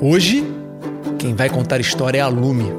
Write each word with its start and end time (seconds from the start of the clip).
Hoje, 0.00 0.44
quem 1.18 1.34
vai 1.34 1.48
contar 1.48 1.80
história 1.80 2.18
é 2.18 2.20
a 2.20 2.28
Lume. 2.28 2.72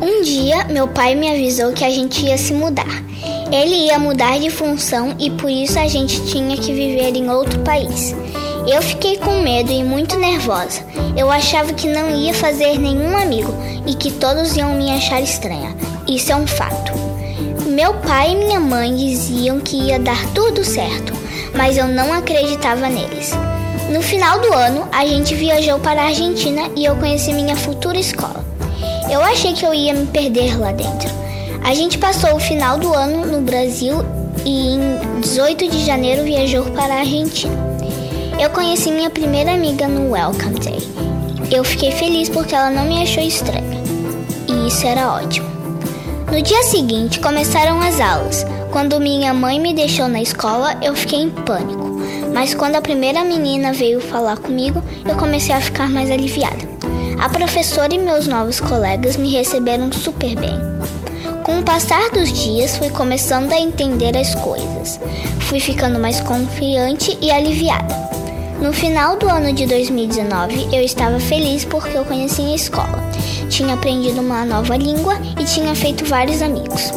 Um 0.00 0.22
dia, 0.22 0.64
meu 0.64 0.86
pai 0.86 1.14
me 1.14 1.30
avisou 1.30 1.72
que 1.72 1.84
a 1.84 1.90
gente 1.90 2.24
ia 2.24 2.38
se 2.38 2.52
mudar. 2.54 3.02
Ele 3.50 3.86
ia 3.86 3.98
mudar 3.98 4.38
de 4.38 4.50
função 4.50 5.14
e 5.18 5.30
por 5.30 5.50
isso 5.50 5.78
a 5.78 5.86
gente 5.86 6.24
tinha 6.26 6.56
que 6.56 6.72
viver 6.72 7.14
em 7.16 7.28
outro 7.28 7.58
país. 7.60 8.14
Eu 8.66 8.80
fiquei 8.80 9.18
com 9.18 9.42
medo 9.42 9.72
e 9.72 9.82
muito 9.82 10.16
nervosa. 10.16 10.82
Eu 11.16 11.30
achava 11.30 11.72
que 11.72 11.88
não 11.88 12.10
ia 12.10 12.32
fazer 12.32 12.78
nenhum 12.78 13.16
amigo 13.16 13.52
e 13.86 13.94
que 13.94 14.10
todos 14.12 14.56
iam 14.56 14.74
me 14.74 14.90
achar 14.90 15.20
estranha. 15.20 15.76
Isso 16.08 16.30
é 16.32 16.36
um 16.36 16.46
fato. 16.46 17.11
Meu 17.72 17.94
pai 17.94 18.32
e 18.32 18.36
minha 18.36 18.60
mãe 18.60 18.94
diziam 18.94 19.58
que 19.58 19.74
ia 19.76 19.98
dar 19.98 20.26
tudo 20.34 20.62
certo, 20.62 21.14
mas 21.56 21.78
eu 21.78 21.88
não 21.88 22.12
acreditava 22.12 22.86
neles. 22.86 23.32
No 23.90 24.02
final 24.02 24.40
do 24.40 24.52
ano, 24.52 24.86
a 24.92 25.06
gente 25.06 25.34
viajou 25.34 25.78
para 25.78 26.02
a 26.02 26.06
Argentina 26.08 26.70
e 26.76 26.84
eu 26.84 26.94
conheci 26.96 27.32
minha 27.32 27.56
futura 27.56 27.98
escola. 27.98 28.44
Eu 29.10 29.22
achei 29.22 29.54
que 29.54 29.64
eu 29.64 29.72
ia 29.72 29.94
me 29.94 30.04
perder 30.04 30.60
lá 30.60 30.70
dentro. 30.70 31.08
A 31.64 31.72
gente 31.72 31.96
passou 31.96 32.34
o 32.34 32.38
final 32.38 32.76
do 32.76 32.92
ano 32.92 33.24
no 33.24 33.40
Brasil 33.40 34.04
e 34.44 34.74
em 34.74 35.20
18 35.22 35.70
de 35.70 35.82
janeiro 35.82 36.24
viajou 36.24 36.64
para 36.72 36.92
a 36.92 36.98
Argentina. 36.98 37.56
Eu 38.38 38.50
conheci 38.50 38.90
minha 38.90 39.08
primeira 39.08 39.50
amiga 39.50 39.88
no 39.88 40.10
Welcome 40.10 40.60
Day. 40.60 40.86
Eu 41.50 41.64
fiquei 41.64 41.90
feliz 41.90 42.28
porque 42.28 42.54
ela 42.54 42.68
não 42.68 42.84
me 42.84 43.02
achou 43.02 43.24
estranha. 43.24 43.82
E 44.46 44.68
isso 44.68 44.86
era 44.86 45.10
ótimo. 45.10 45.52
No 46.32 46.40
dia 46.40 46.62
seguinte 46.62 47.20
começaram 47.20 47.78
as 47.82 48.00
aulas. 48.00 48.46
Quando 48.70 48.98
minha 48.98 49.34
mãe 49.34 49.60
me 49.60 49.74
deixou 49.74 50.08
na 50.08 50.22
escola, 50.22 50.74
eu 50.80 50.96
fiquei 50.96 51.20
em 51.20 51.28
pânico. 51.28 52.00
Mas 52.32 52.54
quando 52.54 52.76
a 52.76 52.80
primeira 52.80 53.22
menina 53.22 53.70
veio 53.74 54.00
falar 54.00 54.38
comigo, 54.38 54.82
eu 55.06 55.14
comecei 55.16 55.54
a 55.54 55.60
ficar 55.60 55.90
mais 55.90 56.10
aliviada. 56.10 56.56
A 57.20 57.28
professora 57.28 57.94
e 57.94 57.98
meus 57.98 58.26
novos 58.26 58.60
colegas 58.60 59.18
me 59.18 59.30
receberam 59.30 59.92
super 59.92 60.34
bem. 60.34 60.58
Com 61.44 61.58
o 61.58 61.62
passar 61.62 62.08
dos 62.08 62.32
dias, 62.32 62.78
fui 62.78 62.88
começando 62.88 63.52
a 63.52 63.60
entender 63.60 64.16
as 64.16 64.34
coisas. 64.34 64.98
Fui 65.40 65.60
ficando 65.60 65.98
mais 65.98 66.18
confiante 66.22 67.18
e 67.20 67.30
aliviada. 67.30 67.94
No 68.62 68.72
final 68.72 69.16
do 69.16 69.28
ano 69.28 69.52
de 69.52 69.66
2019, 69.66 70.68
eu 70.72 70.84
estava 70.84 71.18
feliz 71.18 71.64
porque 71.64 71.98
eu 71.98 72.04
conheci 72.04 72.42
a 72.42 72.54
escola, 72.54 73.10
tinha 73.48 73.74
aprendido 73.74 74.20
uma 74.20 74.44
nova 74.44 74.76
língua 74.76 75.18
e 75.36 75.42
tinha 75.42 75.74
feito 75.74 76.04
vários 76.04 76.40
amigos. 76.40 76.92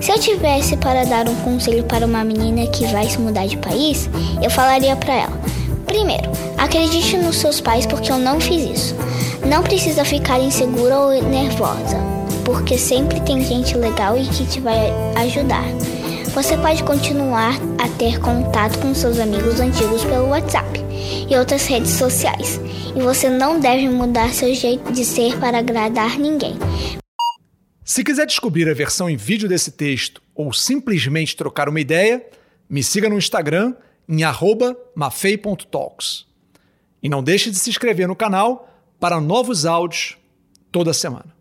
Se 0.00 0.12
eu 0.12 0.18
tivesse 0.20 0.76
para 0.76 1.04
dar 1.04 1.28
um 1.28 1.34
conselho 1.34 1.82
para 1.82 2.06
uma 2.06 2.22
menina 2.22 2.68
que 2.68 2.86
vai 2.86 3.10
se 3.10 3.18
mudar 3.18 3.48
de 3.48 3.56
país, 3.56 4.08
eu 4.40 4.48
falaria 4.48 4.94
para 4.94 5.12
ela: 5.12 5.40
primeiro, 5.86 6.30
acredite 6.56 7.16
nos 7.16 7.34
seus 7.34 7.60
pais 7.60 7.84
porque 7.84 8.12
eu 8.12 8.18
não 8.18 8.40
fiz 8.40 8.78
isso. 8.78 8.94
Não 9.44 9.64
precisa 9.64 10.04
ficar 10.04 10.38
insegura 10.38 11.00
ou 11.00 11.22
nervosa, 11.24 11.98
porque 12.44 12.78
sempre 12.78 13.18
tem 13.22 13.44
gente 13.44 13.76
legal 13.76 14.16
e 14.16 14.24
que 14.24 14.46
te 14.46 14.60
vai 14.60 14.92
ajudar. 15.16 15.64
Você 16.32 16.56
pode 16.56 16.84
continuar 16.84 17.58
a 17.76 17.88
ter 17.98 18.20
contato 18.20 18.78
com 18.78 18.94
seus 18.94 19.18
amigos 19.18 19.58
antigos 19.58 20.04
pelo 20.04 20.28
WhatsApp 20.28 20.87
e 21.28 21.36
outras 21.36 21.66
redes 21.66 21.90
sociais. 21.92 22.60
E 22.94 23.00
você 23.00 23.28
não 23.28 23.60
deve 23.60 23.88
mudar 23.88 24.32
seu 24.32 24.54
jeito 24.54 24.92
de 24.92 25.04
ser 25.04 25.38
para 25.38 25.58
agradar 25.58 26.18
ninguém. 26.18 26.56
Se 27.84 28.04
quiser 28.04 28.26
descobrir 28.26 28.68
a 28.68 28.74
versão 28.74 29.08
em 29.08 29.16
vídeo 29.16 29.48
desse 29.48 29.70
texto 29.70 30.20
ou 30.34 30.52
simplesmente 30.52 31.36
trocar 31.36 31.68
uma 31.68 31.80
ideia, 31.80 32.24
me 32.68 32.82
siga 32.82 33.08
no 33.08 33.16
Instagram 33.16 33.74
em 34.08 34.20
mafei.talks. 34.94 36.26
E 37.02 37.08
não 37.08 37.22
deixe 37.22 37.50
de 37.50 37.56
se 37.56 37.70
inscrever 37.70 38.08
no 38.08 38.16
canal 38.16 38.68
para 39.00 39.20
novos 39.20 39.64
áudios 39.64 40.16
toda 40.70 40.92
semana. 40.92 41.37